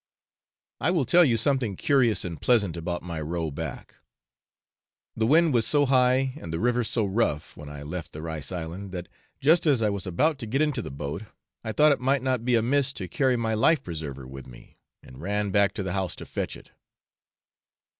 I 0.79 0.89
will 0.89 1.05
tell 1.05 1.23
you 1.23 1.37
something 1.37 1.75
curious 1.75 2.25
and 2.25 2.41
pleasant 2.41 2.75
about 2.75 3.03
my 3.03 3.21
row 3.21 3.51
back. 3.51 3.97
The 5.15 5.27
wind 5.27 5.53
was 5.53 5.67
so 5.67 5.85
high 5.85 6.33
and 6.41 6.51
the 6.51 6.59
river 6.59 6.83
so 6.83 7.05
rough 7.05 7.55
when 7.55 7.69
I 7.69 7.83
left 7.83 8.11
the 8.11 8.23
rice 8.23 8.51
island, 8.51 8.93
that 8.93 9.07
just 9.39 9.67
as 9.67 9.79
I 9.79 9.91
was 9.91 10.07
about 10.07 10.39
to 10.39 10.47
get 10.47 10.59
into 10.63 10.81
the 10.81 10.89
boat 10.89 11.21
I 11.63 11.71
thought 11.71 11.91
it 11.91 11.99
might 11.99 12.23
not 12.23 12.43
be 12.43 12.55
amiss 12.55 12.93
to 12.93 13.07
carry 13.07 13.35
my 13.35 13.53
life 13.53 13.83
preserver 13.83 14.25
with 14.27 14.47
me, 14.47 14.79
and 15.03 15.21
ran 15.21 15.51
back 15.51 15.71
to 15.75 15.83
the 15.83 15.93
house 15.93 16.15
to 16.15 16.25
fetch 16.25 16.57
it. 16.57 16.71